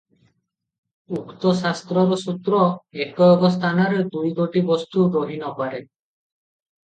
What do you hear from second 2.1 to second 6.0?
ସୂତ୍ର ଏକ-ଏକ ସ୍ଥାନରେ ଦୁଇ ଗୋଟି ବସ୍ତୁ ରହି ନପାରେ।